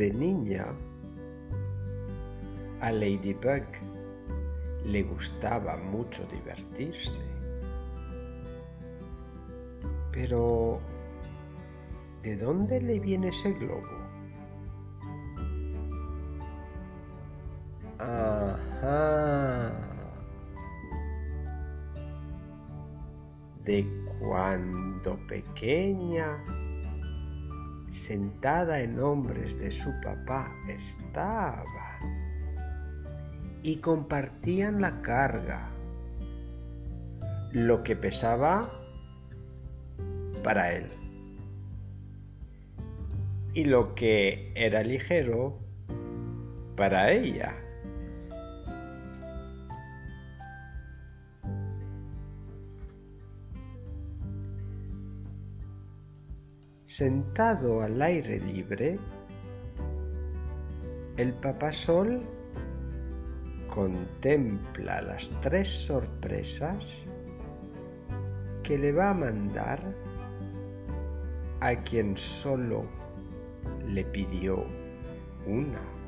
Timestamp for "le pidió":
73.86-74.66